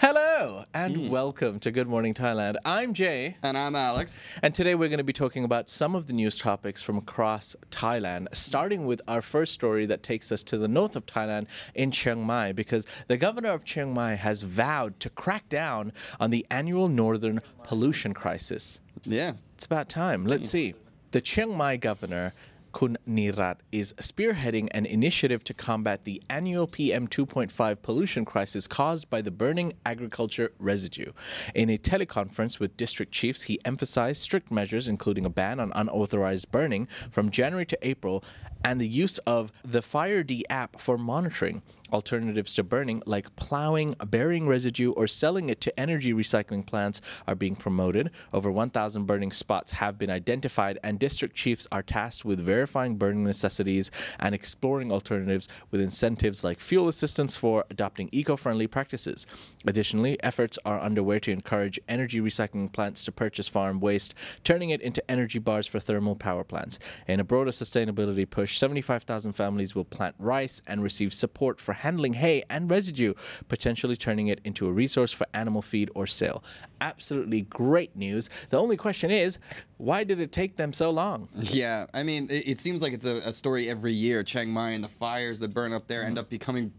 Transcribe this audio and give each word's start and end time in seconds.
Hello 0.00 0.64
and 0.72 0.96
hmm. 0.96 1.08
welcome 1.08 1.58
to 1.58 1.72
Good 1.72 1.88
Morning 1.88 2.14
Thailand. 2.14 2.54
I'm 2.64 2.94
Jay, 2.94 3.36
And 3.42 3.58
I'm 3.58 3.74
Alex. 3.74 4.22
and 4.42 4.54
today 4.54 4.76
we're 4.76 4.88
going 4.88 4.98
to 4.98 5.04
be 5.04 5.12
talking 5.12 5.42
about 5.42 5.68
some 5.68 5.96
of 5.96 6.06
the 6.06 6.12
news 6.12 6.38
topics 6.38 6.80
from 6.80 6.98
across 6.98 7.56
Thailand, 7.72 8.28
starting 8.32 8.86
with 8.86 9.02
our 9.08 9.20
first 9.20 9.54
story 9.54 9.86
that 9.86 10.04
takes 10.04 10.30
us 10.30 10.44
to 10.44 10.56
the 10.56 10.68
north 10.68 10.94
of 10.94 11.04
Thailand 11.04 11.48
in 11.74 11.90
Chiang 11.90 12.24
Mai, 12.24 12.52
because 12.52 12.86
the 13.08 13.16
governor 13.16 13.48
of 13.48 13.64
Chiang 13.64 13.92
Mai 13.92 14.14
has 14.14 14.44
vowed 14.44 15.00
to 15.00 15.10
crack 15.10 15.48
down 15.48 15.92
on 16.20 16.30
the 16.30 16.46
annual 16.48 16.86
northern 16.86 17.40
pollution 17.64 18.14
crisis. 18.14 18.78
Yeah. 19.02 19.32
It's 19.56 19.66
about 19.66 19.88
time. 19.88 20.26
Let's 20.26 20.46
hmm. 20.46 20.58
see. 20.58 20.74
The 21.10 21.20
Chiang 21.20 21.56
Mai 21.56 21.76
governor, 21.76 22.34
Kun 22.72 22.96
Nirat, 23.08 23.56
is 23.72 23.92
spearheading 23.94 24.68
an 24.72 24.86
initiative 24.86 25.42
to 25.44 25.54
combat 25.54 26.04
the 26.04 26.22
annual 26.28 26.66
PM 26.66 27.08
2.5 27.08 27.82
pollution 27.82 28.24
crisis 28.24 28.66
caused 28.66 29.10
by 29.10 29.22
the 29.22 29.30
burning 29.30 29.72
agriculture 29.84 30.52
residue. 30.58 31.12
In 31.54 31.70
a 31.70 31.78
teleconference 31.78 32.60
with 32.60 32.76
district 32.76 33.12
chiefs, 33.12 33.42
he 33.42 33.60
emphasized 33.64 34.22
strict 34.22 34.50
measures, 34.50 34.88
including 34.88 35.24
a 35.24 35.30
ban 35.30 35.60
on 35.60 35.72
unauthorized 35.74 36.50
burning 36.50 36.86
from 37.10 37.30
January 37.30 37.66
to 37.66 37.78
April 37.82 38.22
and 38.68 38.78
the 38.78 38.86
use 38.86 39.16
of 39.18 39.50
the 39.64 39.80
FireD 39.80 40.42
app 40.50 40.78
for 40.78 40.98
monitoring. 40.98 41.62
Alternatives 41.90 42.52
to 42.52 42.62
burning, 42.62 43.02
like 43.06 43.34
plowing, 43.34 43.94
burying 44.08 44.46
residue, 44.46 44.90
or 44.90 45.06
selling 45.06 45.48
it 45.48 45.58
to 45.62 45.80
energy 45.80 46.12
recycling 46.12 46.66
plants, 46.66 47.00
are 47.26 47.34
being 47.34 47.56
promoted. 47.56 48.10
Over 48.30 48.50
1,000 48.50 49.06
burning 49.06 49.32
spots 49.32 49.72
have 49.72 49.96
been 49.96 50.10
identified, 50.10 50.78
and 50.84 50.98
district 50.98 51.34
chiefs 51.34 51.66
are 51.72 51.82
tasked 51.82 52.26
with 52.26 52.40
verifying 52.40 52.96
burning 52.96 53.24
necessities 53.24 53.90
and 54.20 54.34
exploring 54.34 54.92
alternatives 54.92 55.48
with 55.70 55.80
incentives 55.80 56.44
like 56.44 56.60
fuel 56.60 56.88
assistance 56.88 57.36
for 57.36 57.64
adopting 57.70 58.10
eco 58.12 58.36
friendly 58.36 58.66
practices. 58.66 59.26
Additionally, 59.66 60.22
efforts 60.22 60.58
are 60.66 60.78
underway 60.78 61.18
to 61.20 61.32
encourage 61.32 61.80
energy 61.88 62.20
recycling 62.20 62.70
plants 62.70 63.02
to 63.04 63.12
purchase 63.12 63.48
farm 63.48 63.80
waste, 63.80 64.12
turning 64.44 64.68
it 64.68 64.82
into 64.82 65.10
energy 65.10 65.38
bars 65.38 65.66
for 65.66 65.80
thermal 65.80 66.16
power 66.16 66.44
plants. 66.44 66.78
In 67.06 67.18
a 67.18 67.24
broader 67.24 67.50
sustainability 67.50 68.28
push, 68.28 68.57
75,000 68.58 69.32
families 69.32 69.74
will 69.74 69.84
plant 69.84 70.14
rice 70.18 70.60
and 70.66 70.82
receive 70.82 71.12
support 71.14 71.60
for 71.60 71.72
handling 71.72 72.14
hay 72.14 72.42
and 72.50 72.70
residue, 72.70 73.14
potentially 73.48 73.96
turning 73.96 74.28
it 74.28 74.40
into 74.44 74.66
a 74.68 74.72
resource 74.72 75.12
for 75.12 75.26
animal 75.32 75.62
feed 75.62 75.90
or 75.94 76.06
sale. 76.06 76.42
Absolutely 76.80 77.42
great 77.42 77.94
news. 77.96 78.28
The 78.50 78.58
only 78.58 78.76
question 78.76 79.10
is, 79.10 79.38
why 79.78 80.04
did 80.04 80.20
it 80.20 80.32
take 80.32 80.56
them 80.56 80.72
so 80.72 80.90
long? 80.90 81.28
Yeah. 81.34 81.86
I 81.94 82.02
mean, 82.02 82.28
it, 82.30 82.48
it 82.48 82.60
seems 82.60 82.82
like 82.82 82.92
it's 82.92 83.04
a, 83.06 83.16
a 83.24 83.32
story 83.32 83.68
every 83.70 83.92
year. 83.92 84.22
Chiang 84.22 84.50
Mai 84.50 84.70
and 84.70 84.82
the 84.84 84.88
fires 84.88 85.38
that 85.40 85.54
burn 85.54 85.72
up 85.72 85.86
there 85.86 85.98
Mm-hmm. 86.00 86.06
end 86.08 86.18
up 86.18 86.28
becoming, 86.28 86.72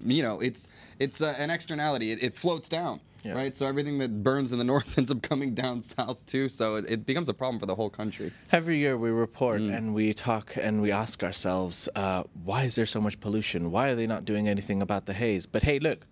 you 0.00 0.22
know, 0.22 0.40
it's 0.40 0.68
it's 0.98 1.22
uh, 1.22 1.34
an 1.38 1.50
externality. 1.50 2.10
It, 2.10 2.22
it 2.22 2.34
floats 2.34 2.68
down. 2.68 3.00
Yeah. 3.26 3.34
Right, 3.34 3.54
so 3.54 3.66
everything 3.66 3.98
that 3.98 4.22
burns 4.22 4.52
in 4.52 4.58
the 4.58 4.64
north 4.64 4.96
ends 4.98 5.10
up 5.10 5.20
coming 5.22 5.52
down 5.54 5.82
south 5.82 6.24
too. 6.26 6.48
So 6.48 6.76
it, 6.76 6.84
it 6.88 7.06
becomes 7.06 7.28
a 7.28 7.34
problem 7.34 7.58
for 7.58 7.66
the 7.66 7.74
whole 7.74 7.90
country. 7.90 8.30
Every 8.52 8.78
year 8.78 8.96
we 8.96 9.10
report 9.10 9.60
and 9.60 9.94
we 9.94 10.14
talk 10.14 10.54
and 10.56 10.80
we 10.80 10.92
ask 10.92 11.24
ourselves, 11.24 11.88
uh, 11.96 12.22
why 12.44 12.62
is 12.62 12.76
there 12.76 12.86
so 12.86 13.00
much 13.00 13.18
pollution? 13.18 13.70
Why 13.72 13.88
are 13.88 13.94
they 13.94 14.06
not 14.06 14.24
doing 14.24 14.46
anything 14.48 14.80
about 14.80 15.06
the 15.06 15.14
haze? 15.14 15.44
But 15.46 15.64
hey, 15.64 15.78
look, 15.80 16.06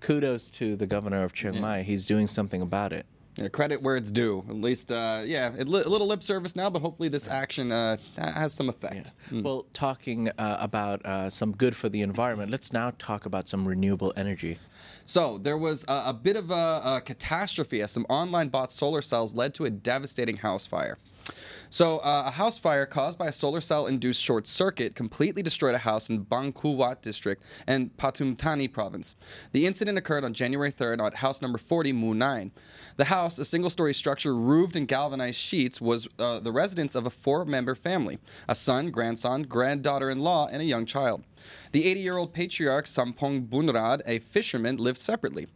kudos 0.00 0.50
to 0.50 0.76
the 0.76 0.86
governor 0.86 1.24
of 1.24 1.32
Chiang 1.32 1.60
Mai. 1.60 1.82
He's 1.82 2.06
doing 2.06 2.26
something 2.26 2.60
about 2.60 2.92
it. 2.92 3.06
Yeah, 3.38 3.48
credit 3.48 3.80
where 3.82 3.96
it's 3.96 4.10
due. 4.10 4.44
At 4.48 4.56
least, 4.56 4.90
uh, 4.90 5.22
yeah, 5.24 5.50
a, 5.56 5.62
little 5.62 6.08
lip 6.08 6.24
service 6.24 6.56
now, 6.56 6.68
but 6.68 6.82
hopefully 6.82 7.08
this 7.08 7.28
action 7.28 7.70
uh, 7.70 7.96
has 8.16 8.52
some 8.52 8.68
effect. 8.68 9.12
Well, 9.30 9.66
talking 9.72 10.28
uh, 10.30 10.56
about 10.58 11.06
uh, 11.06 11.30
some 11.30 11.52
good 11.52 11.76
for 11.76 11.88
the 11.88 12.02
environment, 12.02 12.50
let's 12.50 12.72
now 12.72 12.92
talk 12.98 13.26
about 13.26 13.48
some 13.48 13.66
renewable 13.66 14.12
energy. 14.16 14.58
So 15.04 15.38
there 15.38 15.56
was 15.56 15.84
a, 15.86 16.02
a 16.06 16.12
bit 16.12 16.36
of 16.36 16.50
a, 16.50 16.54
a 16.84 17.02
catastrophe 17.04 17.80
as 17.80 17.92
some 17.92 18.06
online 18.08 18.48
bought 18.48 18.72
solar 18.72 19.02
cells 19.02 19.34
led 19.36 19.54
to 19.54 19.66
a 19.66 19.70
devastating 19.70 20.38
house 20.38 20.66
fire. 20.66 20.98
So 21.70 21.98
uh, 21.98 22.24
a 22.26 22.30
house 22.30 22.58
fire 22.58 22.86
caused 22.86 23.18
by 23.18 23.26
a 23.26 23.32
solar 23.32 23.60
cell-induced 23.60 24.22
short 24.22 24.46
circuit 24.46 24.94
completely 24.94 25.42
destroyed 25.42 25.74
a 25.74 25.78
house 25.78 26.08
in 26.08 26.24
Bangkuwat 26.24 27.02
district 27.02 27.42
and 27.66 27.94
Pathum 27.96 28.36
Thani 28.38 28.68
province. 28.68 29.16
The 29.52 29.66
incident 29.66 29.98
occurred 29.98 30.24
on 30.24 30.32
January 30.32 30.72
3rd 30.72 31.06
at 31.06 31.14
house 31.14 31.42
number 31.42 31.58
40, 31.58 31.92
Mu 31.92 32.14
9. 32.14 32.52
The 32.96 33.04
house, 33.04 33.38
a 33.38 33.44
single-story 33.44 33.94
structure 33.94 34.34
roofed 34.34 34.76
in 34.76 34.86
galvanized 34.86 35.38
sheets, 35.38 35.80
was 35.80 36.08
uh, 36.18 36.40
the 36.40 36.52
residence 36.52 36.94
of 36.94 37.06
a 37.06 37.10
four-member 37.10 37.74
family: 37.74 38.18
a 38.48 38.54
son, 38.54 38.90
grandson, 38.90 39.42
granddaughter-in-law, 39.42 40.48
and 40.50 40.62
a 40.62 40.64
young 40.64 40.86
child. 40.86 41.22
The 41.72 41.86
80 41.86 42.00
year 42.00 42.16
old 42.16 42.32
patriarch 42.32 42.86
Sampong 42.86 43.48
Bunrad, 43.48 44.02
a 44.06 44.18
fisherman, 44.18 44.76
lived 44.76 44.98
separately. 44.98 45.46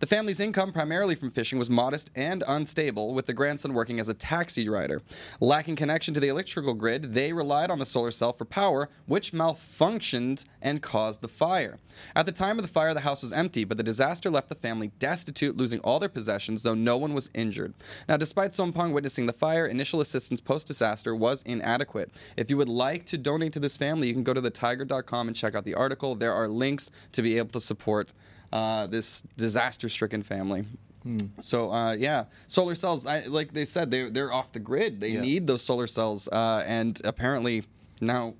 The 0.00 0.06
family's 0.06 0.40
income, 0.40 0.72
primarily 0.72 1.14
from 1.14 1.30
fishing, 1.30 1.58
was 1.58 1.70
modest 1.70 2.10
and 2.16 2.42
unstable, 2.48 3.14
with 3.14 3.26
the 3.26 3.34
grandson 3.34 3.72
working 3.74 4.00
as 4.00 4.08
a 4.08 4.14
taxi 4.14 4.68
rider. 4.68 5.02
Lacking 5.40 5.76
connection 5.76 6.14
to 6.14 6.20
the 6.20 6.28
electrical 6.28 6.74
grid, 6.74 7.14
they 7.14 7.32
relied 7.32 7.70
on 7.70 7.78
the 7.78 7.86
solar 7.86 8.10
cell 8.10 8.32
for 8.32 8.44
power, 8.44 8.88
which 9.06 9.32
malfunctioned 9.32 10.44
and 10.60 10.82
caused 10.82 11.20
the 11.20 11.28
fire. 11.28 11.78
At 12.16 12.26
the 12.26 12.32
time 12.32 12.58
of 12.58 12.64
the 12.64 12.72
fire, 12.72 12.94
the 12.94 13.00
house 13.00 13.22
was 13.22 13.32
empty, 13.32 13.64
but 13.64 13.76
the 13.76 13.82
disaster 13.82 14.30
left 14.30 14.48
the 14.48 14.54
family 14.54 14.88
destitute, 14.98 15.56
losing 15.56 15.80
all 15.80 15.98
their 15.98 16.08
possessions, 16.08 16.62
though 16.62 16.74
no 16.74 16.96
one 16.96 17.14
was 17.14 17.30
injured. 17.34 17.74
Now, 18.08 18.16
despite 18.16 18.52
Sompong 18.52 18.92
witnessing 18.92 19.26
the 19.26 19.32
fire, 19.32 19.66
initial 19.66 20.00
assistance 20.00 20.40
post 20.40 20.66
disaster 20.66 21.14
was 21.14 21.42
inadequate. 21.42 22.10
If 22.36 22.50
you 22.50 22.56
would 22.56 22.68
like 22.68 23.06
to 23.06 23.18
donate 23.18 23.52
to 23.54 23.60
this 23.60 23.76
family, 23.76 24.08
you 24.08 24.14
can 24.14 24.24
go 24.24 24.34
to 24.34 24.40
thethaiger.com 24.40 25.28
and 25.30 25.36
check 25.36 25.54
out 25.54 25.64
the 25.64 25.74
article. 25.74 26.14
There 26.16 26.34
are 26.34 26.48
links 26.48 26.90
to 27.12 27.22
be 27.22 27.38
able 27.38 27.50
to 27.50 27.60
support 27.60 28.12
uh, 28.52 28.86
this 28.88 29.22
disaster-stricken 29.36 30.22
family. 30.24 30.64
So 31.40 31.70
uh, 31.72 31.92
yeah, 31.94 32.24
solar 32.48 32.74
cells. 32.74 33.06
I, 33.06 33.20
like 33.20 33.54
they 33.54 33.64
said, 33.64 33.90
they 33.90 34.10
they're 34.10 34.32
off 34.32 34.52
the 34.52 34.58
grid. 34.58 35.00
They 35.00 35.12
Yeah. 35.12 35.22
need 35.22 35.46
those 35.46 35.62
solar 35.62 35.86
cells, 35.86 36.28
uh, 36.28 36.62
and 36.66 37.00
apparently 37.04 37.64
now 38.02 38.34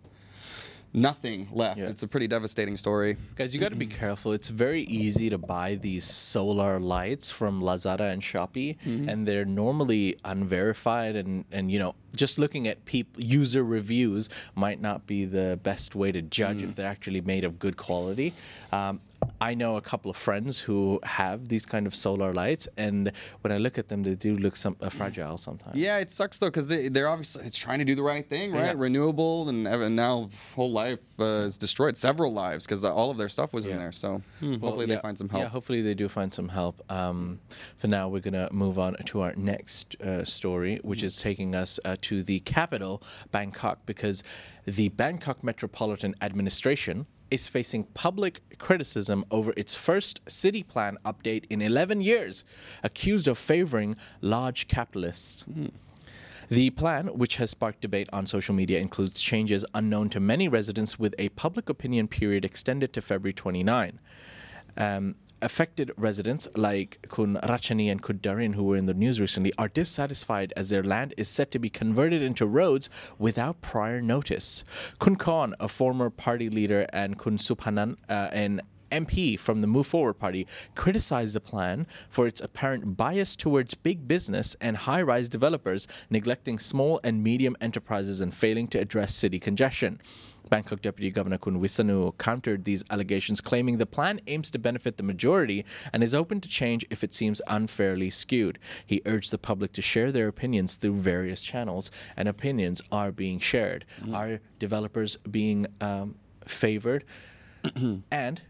nothing 0.93 1.49
left. 1.53 1.78
Yeah. 1.78 1.87
It's 1.89 2.03
a 2.03 2.09
pretty 2.09 2.27
devastating 2.27 2.77
story. 2.77 3.17
Guys, 3.37 3.55
you 3.55 3.61
got 3.61 3.71
to 3.71 3.77
be 3.77 3.87
careful. 3.87 4.33
It's 4.33 4.49
very 4.49 4.83
easy 4.83 5.31
to 5.31 5.39
buy 5.39 5.77
these 5.77 6.05
solar 6.05 6.78
lights 6.81 7.31
from 7.31 7.61
Lazada 7.62 8.12
and 8.12 8.23
Shopee, 8.23 8.77
and 9.09 9.27
they're 9.27 9.45
normally 9.45 10.17
unverified. 10.25 11.17
And, 11.17 11.45
and 11.53 11.71
you 11.71 11.79
know, 11.79 11.95
just 12.15 12.39
looking 12.39 12.67
at 12.67 12.84
peop- 12.84 13.15
user 13.17 13.62
reviews 13.62 14.29
might 14.55 14.81
not 14.81 15.06
be 15.06 15.25
the 15.25 15.59
best 15.62 15.95
way 15.95 16.11
to 16.12 16.23
judge 16.23 16.62
if 16.62 16.75
they're 16.75 16.87
actually 16.87 17.21
made 17.21 17.45
of 17.45 17.59
good 17.59 17.77
quality. 17.77 18.33
Um, 18.73 19.00
I 19.41 19.55
know 19.55 19.77
a 19.77 19.81
couple 19.81 20.11
of 20.11 20.17
friends 20.17 20.61
who 20.61 21.01
have 21.03 21.49
these 21.49 21.65
kind 21.65 21.87
of 21.87 21.95
solar 21.95 22.33
lights, 22.33 22.69
and 22.77 23.11
when 23.41 23.53
I 23.53 23.56
look 23.56 23.78
at 23.78 23.89
them, 23.89 24.03
they 24.03 24.15
do 24.15 24.37
look 24.37 24.56
some 24.56 24.77
uh, 24.81 24.91
fragile 24.91 25.39
sometimes. 25.39 25.77
Yeah, 25.77 25.99
it 25.99 26.11
sucks 26.11 26.39
though 26.39 26.49
because 26.49 26.69
they, 26.69 26.89
they're 26.89 27.09
obviously 27.09 27.45
it's 27.45 27.56
trying 27.56 27.79
to 27.79 27.84
do 27.84 27.95
the 27.95 28.03
right 28.03 28.29
thing, 28.29 28.53
right? 28.53 28.67
Yeah. 28.67 28.75
Renewable, 28.77 29.49
and, 29.49 29.67
and 29.67 29.97
now 29.97 30.29
whole 30.55 30.71
life 30.71 30.99
uh, 31.19 31.47
is 31.47 31.56
destroyed, 31.56 31.97
several 31.97 32.33
lives 32.33 32.67
because 32.67 32.84
all 32.84 33.11
of 33.11 33.17
their 33.17 33.29
stuff 33.29 33.53
was 33.53 33.67
in 33.67 33.79
there. 33.79 33.93
So 33.93 34.23
hmm, 34.41 34.59
Well, 34.59 34.73
hopefully 34.73 34.89
yeah, 34.89 34.97
they 34.97 35.00
find 35.00 35.17
some 35.19 35.29
help. 35.29 35.43
Yeah, 35.43 35.49
hopefully 35.49 35.83
they 35.83 35.95
do 35.95 36.09
find 36.09 36.33
some 36.34 36.49
help. 36.49 36.83
Um, 36.91 37.41
for 37.79 37.89
now, 37.89 38.09
we're 38.09 38.21
going 38.21 38.34
to 38.34 38.49
move 38.53 38.79
on 38.79 38.95
to 39.06 39.23
our 39.23 39.34
next 39.37 40.00
uh, 40.03 40.25
story, 40.25 40.81
which 40.83 41.03
is 41.03 41.19
taking 41.21 41.55
us 41.55 41.81
uh, 41.84 41.97
to 42.03 42.23
the 42.23 42.41
capital, 42.41 43.03
Bangkok, 43.33 43.87
because 43.87 44.23
the 44.67 44.91
Bangkok 44.91 45.43
Metropolitan 45.43 46.15
Administration 46.21 47.06
is 47.31 47.47
facing 47.47 47.85
public 47.85 48.41
criticism 48.59 49.25
over 49.31 49.53
its 49.57 49.75
first 49.75 50.21
city 50.29 50.63
plan 50.63 50.99
update 51.05 51.45
in 51.51 51.63
11 51.63 52.01
years, 52.01 52.45
accused 52.83 53.29
of 53.29 53.39
favoring 53.39 53.97
large 54.21 54.69
capitalists. 54.69 55.45
The 56.49 56.71
plan, 56.71 57.07
which 57.07 57.37
has 57.37 57.51
sparked 57.51 57.81
debate 57.81 58.09
on 58.13 58.27
social 58.27 58.55
media, 58.55 58.81
includes 58.81 59.21
changes 59.21 59.65
unknown 59.73 60.11
to 60.11 60.21
many 60.21 60.49
residents 60.49 60.99
with 60.99 61.15
a 61.17 61.29
public 61.31 61.69
opinion 61.69 62.09
period 62.09 62.45
extended 62.45 62.93
to 62.95 63.01
February 63.01 63.33
29. 63.33 64.01
Um, 64.77 65.15
affected 65.43 65.93
residents 65.97 66.49
like 66.55 66.99
Kun 67.09 67.39
Rachani 67.43 67.91
and 67.91 68.03
Kudarin, 68.03 68.55
who 68.55 68.64
were 68.64 68.76
in 68.76 68.87
the 68.87 68.94
news 68.94 69.20
recently, 69.20 69.53
are 69.59 69.69
dissatisfied 69.69 70.53
as 70.56 70.69
their 70.69 70.82
land 70.82 71.14
is 71.17 71.29
set 71.29 71.50
to 71.53 71.59
be 71.59 71.70
converted 71.70 72.23
into 72.23 72.47
roads 72.47 72.91
without 73.19 73.61
prior 73.61 74.00
notice. 74.00 74.64
Kun 74.99 75.17
Khan, 75.17 75.55
a 75.61 75.69
former 75.69 76.11
party 76.11 76.49
leader, 76.49 76.87
and 76.93 77.19
Kun 77.19 77.37
Suphanan, 77.37 77.97
uh, 78.09 78.29
an 78.32 78.62
MP 78.91 79.38
from 79.38 79.61
the 79.61 79.67
Move 79.67 79.87
Forward 79.87 80.14
Party 80.14 80.47
criticized 80.75 81.35
the 81.35 81.41
plan 81.41 81.87
for 82.09 82.26
its 82.26 82.41
apparent 82.41 82.97
bias 82.97 83.37
towards 83.37 83.75
big 83.75 84.09
business 84.09 84.56
and 84.61 84.76
high 84.76 85.03
rise 85.03 85.29
developers, 85.29 85.87
neglecting 86.11 86.59
small 86.59 87.00
and 87.05 87.23
medium 87.23 87.56
enterprises 87.61 88.20
and 88.20 88.35
failing 88.35 88.67
to 88.69 88.79
address 88.79 89.14
city 89.14 89.38
congestion. 89.38 90.00
Bangkok 90.50 90.82
Deputy 90.82 91.11
Governor 91.11 91.38
Kun 91.38 91.61
Wisanu 91.61 92.17
countered 92.19 92.64
these 92.64 92.85
allegations, 92.91 93.41
claiming 93.41 93.79
the 93.79 93.87
plan 93.87 94.20
aims 94.26 94.50
to 94.50 94.58
benefit 94.58 94.97
the 94.97 95.02
majority 95.02 95.64
and 95.93 96.02
is 96.02 96.14
open 96.14 96.41
to 96.41 96.49
change 96.49 96.85
if 96.91 97.02
it 97.05 97.14
seems 97.14 97.41
unfairly 97.47 98.11
skewed. 98.11 98.58
He 98.85 99.00
urged 99.06 99.31
the 99.31 99.38
public 99.38 99.73
to 99.75 99.82
share 99.82 100.12
their 100.12 100.29
opinions 100.29 100.75
through 100.75 100.97
various 100.97 101.43
channels, 101.43 101.91
and 102.17 102.29
opinions 102.29 102.82
are 102.91 103.12
being 103.12 103.38
shared. 103.38 103.85
Are 104.12 104.41
developers 104.58 105.17
being 105.31 105.67
um, 105.81 106.17
favored? 106.47 107.05
and 108.11 108.43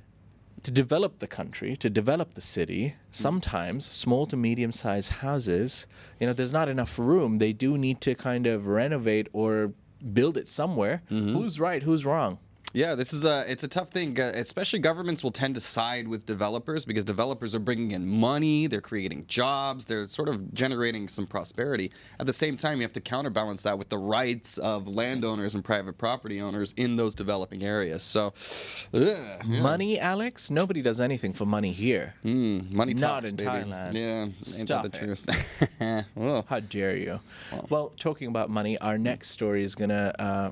to 0.63 0.71
develop 0.71 1.21
the 1.21 1.27
country, 1.27 1.77
to 1.77 1.89
develop 1.89 2.35
the 2.35 2.41
city, 2.41 2.97
sometimes 3.11 3.87
small 3.87 4.27
to 4.27 4.37
medium 4.37 4.73
sized 4.73 5.11
houses, 5.13 5.87
you 6.19 6.27
know, 6.27 6.33
there's 6.33 6.53
not 6.53 6.69
enough 6.69 6.99
room. 6.99 7.39
They 7.39 7.53
do 7.53 7.79
need 7.79 8.01
to 8.03 8.15
kind 8.15 8.47
of 8.47 8.67
renovate 8.67 9.29
or 9.33 9.73
build 10.13 10.37
it 10.37 10.49
somewhere. 10.49 11.03
Mm-hmm. 11.11 11.35
Who's 11.35 11.61
right? 11.61 11.83
Who's 11.83 12.05
wrong? 12.05 12.39
Yeah, 12.73 12.95
this 12.95 13.13
is 13.13 13.25
a 13.25 13.45
it's 13.51 13.65
a 13.65 13.69
tough 13.69 13.89
thing. 13.91 14.19
Especially 14.21 14.79
governments 14.79 15.25
will 15.25 15.33
tend 15.33 15.57
to 15.57 15.61
side 15.61 16.07
with 16.07 16.25
developers 16.25 16.85
because 16.85 17.05
developers 17.05 17.55
are 17.55 17.59
bringing 17.59 17.91
in 17.91 18.07
money, 18.07 18.67
they're 18.69 18.81
creating 18.81 19.27
jobs, 19.27 19.85
they're 19.85 20.07
sort 20.07 20.29
of 20.29 20.55
generating 20.55 21.09
some 21.09 21.27
prosperity. 21.27 21.91
At 22.21 22.27
the 22.27 22.33
same 22.33 22.57
time, 22.57 22.77
you 22.79 22.83
have 22.83 22.93
to 22.93 23.01
counterbalance 23.01 23.65
that 23.65 23.77
with 23.77 23.89
the 23.89 23.99
rights 23.99 24.59
of 24.59 24.87
landowners 24.87 25.55
and 25.55 25.65
private 25.65 25.99
property 25.99 26.41
owners 26.41 26.73
in 26.77 26.95
those 26.97 27.15
developing 27.15 27.65
areas. 27.65 28.03
So, 28.05 28.29
ugh, 28.95 29.03
yeah. 29.47 29.63
Money, 29.63 29.99
Alex? 29.99 30.51
Nobody 30.51 30.81
does 30.83 31.01
anything 31.01 31.33
for 31.33 31.47
money 31.47 31.73
here. 31.73 32.15
Mm, 32.25 32.71
money 32.73 32.95
Not 32.95 33.21
talks, 33.21 33.31
in 33.31 33.37
baby. 33.37 33.51
Thailand. 33.51 33.95
Yeah, 33.95 34.23
ain't 34.25 34.45
Stop 34.45 34.85
that 34.85 34.93
the 34.93 34.99
truth? 34.99 36.07
Well, 36.15 36.45
How 36.49 36.61
dare 36.61 36.97
you? 36.97 37.21
Well, 37.69 37.93
talking 37.99 38.29
about 38.29 38.51
money, 38.51 38.79
our 38.79 38.99
next 38.99 39.31
story 39.31 39.63
is 39.63 39.75
going 39.75 39.89
to 39.91 40.15
uh, 40.21 40.51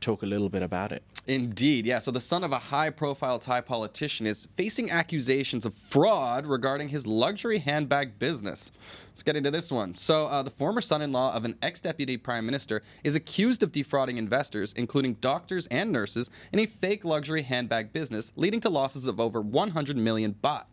talk 0.00 0.22
a 0.22 0.26
little 0.26 0.48
bit 0.48 0.62
about 0.62 0.92
it. 0.92 1.02
Indeed, 1.26 1.86
yeah. 1.86 1.98
So 1.98 2.10
the 2.10 2.20
son 2.20 2.42
of 2.42 2.52
a 2.52 2.58
high-profile 2.58 3.38
Thai 3.38 3.60
politician 3.60 4.26
is 4.26 4.48
facing 4.56 4.90
accusations 4.90 5.66
of 5.66 5.74
fraud 5.74 6.46
regarding 6.46 6.88
his 6.88 7.06
luxury 7.06 7.58
handbag 7.58 8.18
business. 8.18 8.72
Let's 9.10 9.22
get 9.22 9.36
into 9.36 9.50
this 9.50 9.70
one. 9.70 9.94
So 9.96 10.26
uh, 10.26 10.42
the 10.42 10.50
former 10.50 10.80
son-in-law 10.80 11.34
of 11.34 11.44
an 11.44 11.56
ex-deputy 11.62 12.16
prime 12.16 12.46
minister 12.46 12.82
is 13.04 13.16
accused 13.16 13.62
of 13.62 13.70
defrauding 13.70 14.16
investors, 14.16 14.72
including 14.72 15.14
doctors 15.14 15.66
and 15.66 15.92
nurses, 15.92 16.30
in 16.52 16.58
a 16.58 16.66
fake 16.66 17.04
luxury 17.04 17.42
handbag 17.42 17.92
business, 17.92 18.32
leading 18.36 18.60
to 18.60 18.70
losses 18.70 19.06
of 19.06 19.20
over 19.20 19.40
100 19.40 19.96
million 19.96 20.34
baht. 20.42 20.64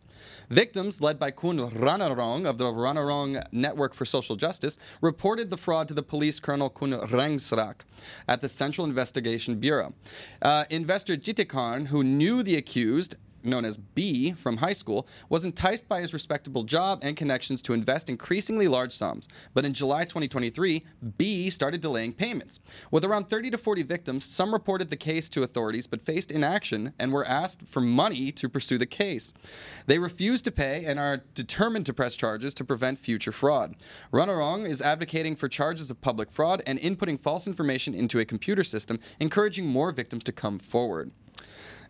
Victims, 0.50 1.00
led 1.00 1.18
by 1.18 1.30
Kun 1.30 1.58
Ranarong 1.58 2.48
of 2.48 2.58
the 2.58 2.64
Ranarong 2.64 3.42
Network 3.52 3.94
for 3.94 4.04
Social 4.04 4.36
Justice, 4.36 4.78
reported 5.00 5.50
the 5.50 5.56
fraud 5.56 5.88
to 5.88 5.94
the 5.94 6.02
police 6.02 6.40
colonel 6.40 6.70
Kun 6.70 6.92
Rengsrak 6.92 7.80
at 8.26 8.40
the 8.40 8.48
Central 8.48 8.86
Investigation 8.86 9.56
Bureau. 9.56 9.92
Uh, 10.40 10.64
investor 10.70 11.16
Jitikarn, 11.16 11.86
who 11.86 12.02
knew 12.02 12.42
the 12.42 12.56
accused, 12.56 13.16
known 13.42 13.64
as 13.64 13.78
B 13.78 14.32
from 14.32 14.58
high 14.58 14.72
school, 14.72 15.06
was 15.28 15.44
enticed 15.44 15.88
by 15.88 16.00
his 16.00 16.12
respectable 16.12 16.64
job 16.64 17.00
and 17.02 17.16
connections 17.16 17.62
to 17.62 17.72
invest 17.72 18.08
increasingly 18.08 18.68
large 18.68 18.92
sums. 18.92 19.28
But 19.54 19.64
in 19.64 19.74
July 19.74 20.04
2023, 20.04 20.84
B 21.16 21.50
started 21.50 21.80
delaying 21.80 22.12
payments. 22.12 22.60
With 22.90 23.04
around 23.04 23.28
30 23.28 23.50
to 23.50 23.58
40 23.58 23.82
victims, 23.82 24.24
some 24.24 24.52
reported 24.52 24.90
the 24.90 24.96
case 24.96 25.28
to 25.30 25.42
authorities 25.42 25.86
but 25.86 26.02
faced 26.02 26.30
inaction 26.30 26.92
and 26.98 27.12
were 27.12 27.26
asked 27.26 27.66
for 27.66 27.80
money 27.80 28.32
to 28.32 28.48
pursue 28.48 28.78
the 28.78 28.86
case. 28.86 29.32
They 29.86 29.98
refused 29.98 30.44
to 30.44 30.52
pay 30.52 30.84
and 30.84 30.98
are 30.98 31.22
determined 31.34 31.86
to 31.86 31.94
press 31.94 32.16
charges 32.16 32.54
to 32.54 32.64
prevent 32.64 32.98
future 32.98 33.32
fraud. 33.32 33.74
Runarong 34.12 34.66
is 34.66 34.82
advocating 34.82 35.36
for 35.36 35.48
charges 35.48 35.90
of 35.90 36.00
public 36.00 36.30
fraud 36.30 36.62
and 36.66 36.78
inputting 36.78 37.20
false 37.20 37.46
information 37.46 37.94
into 37.94 38.18
a 38.18 38.24
computer 38.24 38.64
system, 38.64 38.98
encouraging 39.20 39.66
more 39.66 39.92
victims 39.92 40.24
to 40.24 40.32
come 40.32 40.58
forward. 40.58 41.10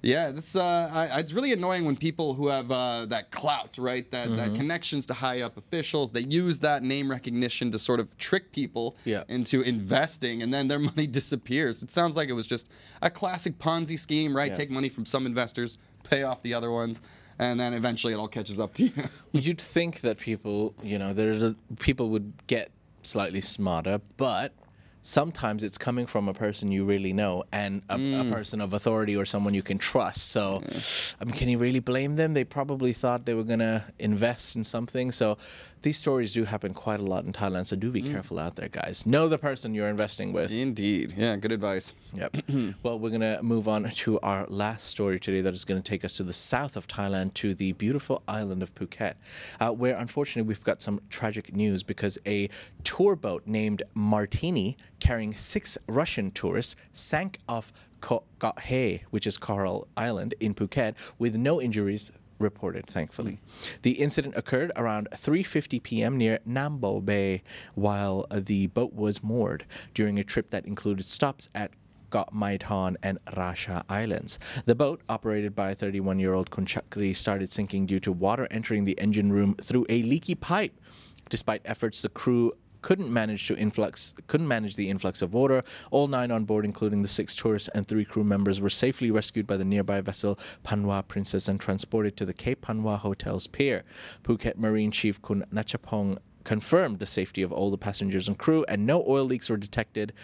Yeah, 0.03 0.31
this 0.31 0.55
uh, 0.55 0.91
I, 0.93 1.19
it's 1.19 1.33
really 1.33 1.53
annoying 1.53 1.85
when 1.85 1.97
people 1.97 2.35
who 2.35 2.49
have 2.49 2.71
uh, 2.71 3.07
that 3.07 3.31
clout, 3.33 3.77
right, 3.79 4.09
that, 4.13 4.35
that 4.37 4.55
connections 4.55 5.07
to 5.07 5.15
high 5.15 5.41
up 5.43 5.57
officials, 5.57 6.13
they 6.13 6.21
use 6.21 6.61
that 6.61 6.83
name 6.85 7.11
recognition 7.11 7.71
to 7.73 7.79
sort 7.79 7.99
of 7.99 8.17
trick 8.17 8.53
people 8.53 8.97
Yeah. 9.05 9.25
into 9.29 9.63
investing, 9.63 10.43
and 10.43 10.55
then 10.55 10.69
their 10.69 10.79
money 10.91 11.07
disappears. 11.09 11.83
It 11.83 11.91
sounds 11.91 12.17
like 12.17 12.29
it 12.29 12.35
was 12.35 12.47
just 12.47 12.71
a 13.03 13.11
classic 13.11 13.59
Ponzi 13.59 13.99
scheme, 13.99 14.37
right? 14.37 14.51
Yeah. 14.53 14.57
Take 14.57 14.71
money 14.71 14.89
from 14.89 15.05
some 15.05 15.27
investors, 15.27 15.79
pay 16.05 16.23
off 16.23 16.43
the 16.43 16.55
other 16.55 16.71
ones, 16.71 17.03
and 17.41 17.59
then 17.59 17.75
eventually 17.75 18.13
it 18.13 18.17
all 18.17 18.29
catches 18.29 18.61
up 18.61 18.75
to 18.75 18.85
you. 18.85 18.93
You'd 19.33 19.61
think 19.61 20.01
that 20.03 20.19
people, 20.19 20.75
you 20.83 20.99
know, 20.99 21.13
there 21.13 21.37
the 21.37 21.57
people 21.81 22.09
would 22.11 22.33
get 22.47 22.71
slightly 23.03 23.41
smarter, 23.41 24.01
but 24.17 24.53
sometimes 25.09 25.65
it's 25.65 25.79
coming 25.79 26.07
from 26.07 26.29
a 26.29 26.35
person 26.35 26.71
you 26.71 26.85
really 26.85 27.15
know 27.15 27.43
and 27.51 27.81
a, 27.89 27.95
a 27.95 28.25
person 28.31 28.61
of 28.61 28.75
authority 28.75 29.17
or 29.17 29.25
someone 29.25 29.55
you 29.55 29.63
can 29.63 29.79
trust. 29.79 30.31
So, 30.31 30.63
I 31.19 31.25
mean, 31.25 31.35
can 31.35 31.49
you 31.49 31.57
really 31.57 31.81
blame 31.81 32.17
them? 32.17 32.35
They 32.35 32.45
probably 32.45 32.93
thought 32.93 33.25
they 33.25 33.33
were 33.33 33.43
going 33.43 33.61
to 33.61 33.83
invest 33.99 34.55
in 34.55 34.65
something. 34.65 35.11
So, 35.11 35.39
these 35.81 35.97
stories 35.97 36.35
do 36.35 36.45
happen 36.45 36.75
quite 36.75 37.01
a 37.01 37.05
lot 37.05 37.25
in 37.25 37.33
Thailand. 37.33 37.65
So, 37.67 37.77
do 37.77 37.91
be 37.91 38.03
careful 38.03 38.39
out 38.39 38.57
there, 38.57 38.69
guys. 38.69 39.07
Know 39.07 39.29
the 39.29 39.39
person 39.39 39.75
you're 39.75 39.89
investing 39.89 40.33
with. 40.33 40.53
Indeed. 40.53 41.15
Yeah, 41.17 41.37
good 41.37 41.53
advice. 41.53 41.95
Yep. 42.13 42.37
well, 42.83 42.99
we're 42.99 43.09
going 43.09 43.21
to 43.23 43.43
move 43.43 43.67
on 43.67 43.85
to 43.85 44.21
our 44.21 44.45
last 44.49 44.89
story 44.89 45.19
today 45.19 45.41
that 45.41 45.55
is 45.55 45.65
going 45.65 45.81
to 45.81 45.89
take 45.89 46.05
us 46.05 46.19
to 46.19 46.23
the 46.23 46.35
south 46.35 46.77
of 46.77 46.87
Thailand 46.87 47.33
to 47.35 47.55
the 47.55 47.73
beautiful 47.73 48.23
island 48.29 48.63
of 48.63 48.75
Phuket, 48.75 49.15
uh, 49.61 49.71
where 49.71 49.97
unfortunately 49.97 50.47
we've 50.47 50.65
got 50.65 50.83
some 50.83 51.01
tragic 51.09 51.55
news 51.55 51.83
because 51.83 52.19
a 52.27 52.51
tour 52.85 53.17
boat 53.17 53.47
named 53.47 53.83
Martini 53.95 54.77
carrying 55.01 55.35
six 55.35 55.79
Russian 55.87 56.31
tourists 56.31 56.77
sank 56.93 57.39
off 57.49 57.73
Ko- 58.01 58.25
He, 58.63 59.03
which 59.11 59.27
is 59.27 59.39
Coral 59.39 59.89
Island 59.97 60.35
in 60.41 60.55
Phuket, 60.55 60.95
with 61.19 61.37
no 61.37 61.61
injuries 61.61 62.13
reported 62.39 62.87
thankfully 62.87 63.33
hmm. 63.33 63.69
the 63.83 63.93
incident 63.93 64.33
occurred 64.37 64.71
around 64.77 65.09
3.50 65.13 65.83
p.m 65.83 66.17
near 66.17 66.39
nambo 66.49 67.05
bay 67.05 67.43
while 67.75 68.27
the 68.31 68.69
boat 68.69 68.95
was 68.95 69.25
moored 69.25 69.65
during 69.93 70.21
a 70.21 70.25
trip 70.25 70.51
that 70.51 70.65
included 70.65 71.05
stops 71.05 71.49
at 71.53 71.73
Got 72.11 72.33
Maitan 72.33 72.97
and 73.03 73.19
Racha 73.27 73.83
Islands. 73.89 74.39
The 74.65 74.75
boat, 74.75 75.03
operated 75.09 75.55
by 75.55 75.75
31 75.75 76.19
year 76.19 76.33
old 76.33 76.51
Kunchakri, 76.51 77.15
started 77.15 77.53
sinking 77.53 77.87
due 77.87 78.01
to 78.01 78.13
water 78.13 78.49
entering 78.51 78.85
the 78.85 78.99
engine 78.99 79.31
room 79.31 79.55
through 79.57 79.85
a 79.89 80.03
leaky 80.03 80.35
pipe. 80.35 80.73
Despite 81.29 81.61
efforts, 81.67 82.01
the 82.01 82.09
crew 82.09 82.53
couldn't 82.83 83.13
manage 83.13 83.47
to 83.49 83.57
influx 83.57 84.15
couldn't 84.27 84.49
manage 84.49 84.77
the 84.77 84.89
influx 84.91 85.23
of 85.23 85.33
water. 85.33 85.63
All 85.91 86.09
nine 86.09 86.31
on 86.31 86.45
board, 86.45 86.65
including 86.65 87.03
the 87.03 87.09
six 87.09 87.35
tourists 87.35 87.69
and 87.75 87.87
three 87.87 88.05
crew 88.05 88.25
members, 88.25 88.61
were 88.61 88.71
safely 88.71 89.11
rescued 89.11 89.47
by 89.47 89.57
the 89.57 89.65
nearby 89.65 90.01
vessel 90.01 90.39
Panwa 90.65 91.07
Princess 91.07 91.49
and 91.49 91.61
transported 91.61 92.17
to 92.17 92.25
the 92.25 92.35
Cape 92.35 92.63
Panwa 92.63 92.99
Hotel's 92.99 93.47
pier. 93.47 93.85
Phuket 94.23 94.57
Marine 94.57 94.91
Chief 94.91 95.21
Kun 95.23 95.45
Nachapong 95.53 96.19
confirmed 96.49 96.99
the 96.99 97.05
safety 97.05 97.43
of 97.43 97.53
all 97.53 97.71
the 97.71 97.77
passengers 97.77 98.27
and 98.27 98.39
crew, 98.39 98.65
and 98.69 98.87
no 98.87 99.05
oil 99.07 99.23
leaks 99.23 99.51
were 99.51 99.59
detected. 99.59 100.15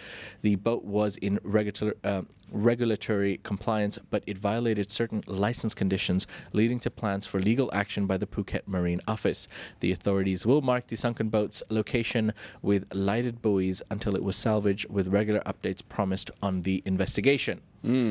The 0.41 0.55
boat 0.55 0.83
was 0.83 1.17
in 1.17 1.37
regular, 1.43 1.93
uh, 2.03 2.23
regulatory 2.51 3.39
compliance, 3.43 3.99
but 4.09 4.23
it 4.25 4.35
violated 4.39 4.89
certain 4.89 5.23
license 5.27 5.75
conditions, 5.75 6.25
leading 6.51 6.79
to 6.79 6.89
plans 6.89 7.27
for 7.27 7.39
legal 7.39 7.69
action 7.73 8.07
by 8.07 8.17
the 8.17 8.25
Phuket 8.25 8.61
Marine 8.65 9.01
Office. 9.07 9.47
The 9.81 9.91
authorities 9.91 10.47
will 10.47 10.63
mark 10.63 10.87
the 10.87 10.95
sunken 10.95 11.29
boat's 11.29 11.61
location 11.69 12.33
with 12.63 12.91
lighted 12.91 13.43
buoys 13.43 13.83
until 13.91 14.15
it 14.15 14.23
was 14.23 14.35
salvaged, 14.35 14.89
with 14.89 15.09
regular 15.09 15.41
updates 15.41 15.83
promised 15.87 16.31
on 16.41 16.63
the 16.63 16.81
investigation. 16.87 17.61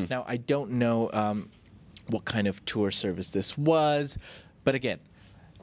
Now, 0.09 0.25
I 0.29 0.37
don't 0.37 0.71
know. 0.73 1.11
Um, 1.13 1.51
what 2.07 2.25
kind 2.27 2.47
of 2.47 2.65
tour 2.65 2.91
service 2.91 3.31
this 3.31 3.57
was. 3.59 4.19
But 4.63 4.75
again, 4.75 5.01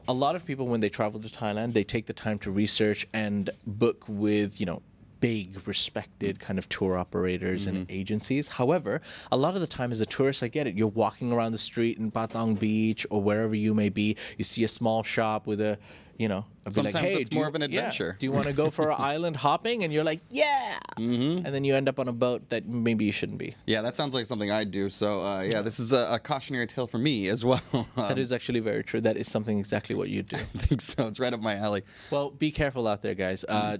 a 0.08 0.12
lot 0.12 0.36
of 0.36 0.44
people 0.44 0.66
when 0.66 0.80
they 0.80 0.88
travel 0.88 1.20
to 1.20 1.28
Thailand, 1.28 1.74
they 1.74 1.84
take 1.84 2.06
the 2.06 2.12
time 2.12 2.38
to 2.40 2.50
research 2.50 3.06
and 3.12 3.50
book 3.66 4.04
with, 4.08 4.58
you 4.60 4.66
know, 4.66 4.82
big 5.22 5.66
respected 5.68 6.38
kind 6.40 6.58
of 6.58 6.68
tour 6.68 6.98
operators 6.98 7.66
and 7.68 7.86
agencies. 7.88 8.48
However, 8.48 9.00
a 9.30 9.36
lot 9.36 9.54
of 9.54 9.60
the 9.60 9.66
time 9.68 9.92
as 9.92 10.00
a 10.00 10.06
tourist, 10.06 10.42
I 10.42 10.48
get 10.48 10.66
it. 10.66 10.74
You're 10.74 10.88
walking 10.88 11.32
around 11.32 11.52
the 11.52 11.58
street 11.58 11.96
in 11.98 12.10
Patong 12.10 12.58
Beach 12.58 13.06
or 13.08 13.22
wherever 13.22 13.54
you 13.54 13.72
may 13.72 13.88
be, 13.88 14.16
you 14.36 14.44
see 14.44 14.64
a 14.64 14.68
small 14.68 15.02
shop 15.02 15.46
with 15.46 15.60
a 15.60 15.78
you 16.18 16.28
know, 16.28 16.44
I'd 16.66 16.74
be 16.74 16.82
like, 16.82 16.92
Sometimes 16.92 17.14
hey, 17.14 17.20
it's 17.20 17.32
more 17.32 17.44
you- 17.44 17.48
of 17.48 17.54
an 17.56 17.62
yeah, 17.62 17.66
adventure." 17.80 18.16
do 18.20 18.26
you 18.26 18.30
want 18.32 18.46
to 18.46 18.52
go 18.52 18.70
for 18.70 18.92
island 19.12 19.34
hopping? 19.34 19.82
And 19.82 19.92
you're 19.92 20.04
like, 20.04 20.20
yeah. 20.30 20.78
Mm-hmm. 20.98 21.44
And 21.46 21.54
then 21.54 21.64
you 21.64 21.74
end 21.74 21.88
up 21.88 21.98
on 21.98 22.06
a 22.06 22.12
boat 22.12 22.48
that 22.50 22.64
maybe 22.66 23.06
you 23.06 23.10
shouldn't 23.12 23.38
be. 23.38 23.56
Yeah, 23.66 23.80
that 23.82 23.96
sounds 23.96 24.14
like 24.14 24.26
something 24.26 24.48
I'd 24.50 24.70
do. 24.70 24.88
So, 24.90 25.22
uh, 25.24 25.40
yeah, 25.40 25.62
this 25.62 25.80
is 25.80 25.92
a, 25.92 26.06
a 26.12 26.18
cautionary 26.20 26.66
tale 26.68 26.86
for 26.86 26.98
me 26.98 27.26
as 27.28 27.44
well. 27.44 27.60
That 27.96 28.12
Um, 28.12 28.18
is 28.18 28.30
actually 28.32 28.60
very 28.60 28.84
true. 28.84 29.00
That 29.00 29.16
is 29.16 29.28
something 29.28 29.58
exactly 29.58 29.96
what 29.96 30.10
you 30.10 30.22
do. 30.22 30.36
I 30.54 30.58
think 30.58 30.80
so. 30.82 31.06
It's 31.08 31.18
right 31.18 31.32
up 31.32 31.40
my 31.40 31.56
alley. 31.56 31.82
Well, 32.10 32.30
be 32.30 32.52
careful 32.52 32.86
out 32.86 33.02
there, 33.02 33.14
guys. 33.14 33.44
Uh, 33.48 33.78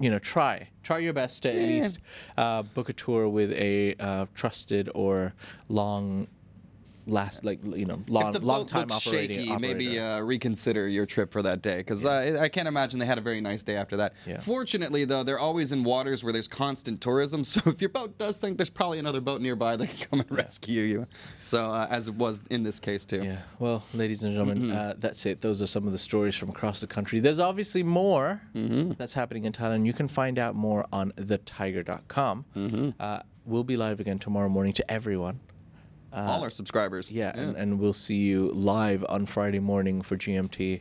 you 0.00 0.10
know, 0.10 0.18
try 0.18 0.68
try 0.82 0.98
your 0.98 1.12
best 1.12 1.42
to 1.44 1.48
at 1.50 1.54
Yeah. 1.56 1.66
least 1.66 1.98
uh, 2.36 2.62
book 2.62 2.88
a 2.88 2.92
tour 2.92 3.28
with 3.28 3.52
a 3.52 3.94
uh, 4.00 4.26
trusted 4.34 4.90
or 4.94 5.34
long 5.68 6.26
last, 7.06 7.44
like 7.44 7.62
you 7.64 7.84
know, 7.86 8.02
long 8.08 8.34
if 8.34 8.40
the 8.40 8.46
long 8.46 8.60
boat 8.60 8.68
time 8.68 8.88
looks 8.88 9.06
operating. 9.06 9.38
shaky, 9.46 9.56
maybe 9.58 9.98
uh, 9.98 10.20
reconsider 10.20 10.88
your 10.88 11.06
trip 11.06 11.30
for 11.32 11.42
that 11.42 11.62
day 11.62 11.78
because 11.78 12.04
uh, 12.06 12.38
I 12.40 12.48
can't 12.48 12.68
imagine 12.68 12.98
they 12.98 13.06
had 13.06 13.18
a 13.18 13.22
very 13.22 13.40
nice 13.40 13.62
day 13.62 13.76
after 13.76 13.96
that. 13.98 14.14
Yeah. 14.26 14.40
Fortunately, 14.40 15.04
though, 15.04 15.22
they're 15.22 15.38
always 15.38 15.72
in 15.72 15.84
waters 15.84 16.22
where 16.24 16.32
there's 16.32 16.48
constant 16.48 17.00
tourism. 17.00 17.42
So 17.54 17.60
if 17.70 17.80
your 17.80 17.90
boat 17.90 18.18
does 18.18 18.36
sink, 18.38 18.56
there's 18.58 18.70
probably 18.70 18.98
another 18.98 19.20
boat 19.20 19.40
nearby 19.40 19.76
that 19.76 19.86
can 19.88 20.08
come 20.08 20.20
and 20.20 20.30
rescue 20.32 20.82
you. 20.82 21.06
So 21.40 21.70
uh, 21.70 21.86
as 21.90 22.08
it 22.08 22.14
was 22.14 22.40
in 22.50 22.62
this 22.64 22.80
case 22.80 23.04
too. 23.04 23.22
Yeah. 23.22 23.38
Well, 23.58 23.82
ladies 23.94 24.22
and 24.24 24.32
gentlemen, 24.34 24.54
Mm-hmm. 24.62 24.76
uh, 24.76 24.94
that's 24.98 25.26
it. 25.26 25.40
Those 25.40 25.60
are 25.62 25.66
some 25.66 25.86
of 25.86 25.92
the 25.92 25.98
stories 25.98 26.34
from 26.36 26.48
across 26.48 26.80
the 26.80 26.86
country. 26.86 27.20
There's 27.20 27.38
obviously 27.40 27.82
more 27.82 28.40
Mm-hmm. 28.54 28.92
that's 28.98 29.14
happening 29.14 29.44
in 29.44 29.52
Thailand. 29.52 29.84
You 29.86 29.92
can 29.92 30.08
find 30.08 30.38
out 30.38 30.54
more 30.54 30.86
on 30.92 31.12
thethaiger.com. 31.12 32.44
Mm-hmm. 32.56 32.90
Uh, 32.98 33.20
we'll 33.44 33.64
be 33.64 33.76
live 33.76 34.00
again 34.00 34.18
tomorrow 34.18 34.48
morning 34.48 34.72
to 34.74 34.90
everyone. 34.90 35.40
All 36.14 36.40
uh, 36.40 36.44
our 36.44 36.50
subscribers. 36.50 37.10
Yeah, 37.10 37.32
And, 37.34 37.56
and 37.56 37.80
we'll 37.80 37.92
see 37.92 38.16
you 38.16 38.50
live 38.50 39.04
on 39.08 39.26
Friday 39.26 39.58
morning 39.60 40.00
for 40.00 40.16
GMT. 40.16 40.80